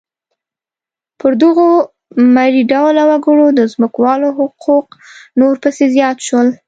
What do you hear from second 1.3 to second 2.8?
دغو مري